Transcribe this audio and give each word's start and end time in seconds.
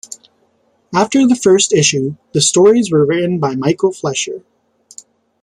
After 0.95 1.27
the 1.27 1.35
first 1.35 1.71
issue, 1.71 2.15
the 2.33 2.41
stories 2.41 2.91
were 2.91 3.05
written 3.05 3.37
by 3.37 3.53
Michael 3.55 3.91
Fleisher. 3.91 4.43